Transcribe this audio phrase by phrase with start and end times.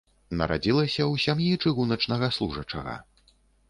[0.39, 3.01] Нарадзілася ў сям'і чыгуначнага служачага.